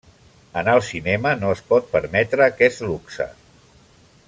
En 0.61 0.69
el 0.71 0.81
cinema 0.87 1.33
no 1.41 1.51
es 1.57 1.61
pot 1.73 1.93
permetre 1.93 2.47
aquest 2.47 2.83
luxe. 2.87 3.29